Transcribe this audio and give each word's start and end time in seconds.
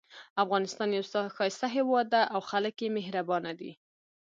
افغانستان 0.43 0.89
یو 0.97 1.03
ښایسته 1.35 1.67
هیواد 1.75 2.05
ده 2.13 2.21
او 2.33 2.41
خلک 2.49 2.75
یې 2.83 2.89
مهربانه 2.97 3.51
دي 3.59 3.71